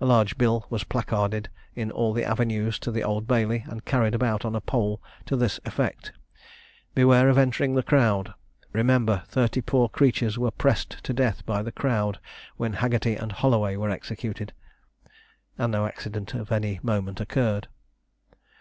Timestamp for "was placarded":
0.68-1.48